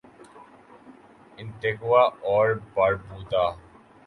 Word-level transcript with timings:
Antigua 1.37 2.03
اور 2.25 2.47
باربودا 2.73 3.45